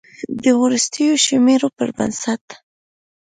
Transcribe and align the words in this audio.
د 0.43 0.45
وروستیو 0.61 1.21
شمیرو 1.25 1.69
پر 1.77 1.89
بنسټ 1.97 2.43